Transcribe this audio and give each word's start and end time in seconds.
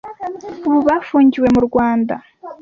Ubu 0.67 0.79
bafungiwe 0.87 1.47
mu 1.55 1.61
Rwanda 1.67 2.15